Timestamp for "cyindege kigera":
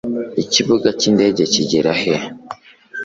0.99-1.93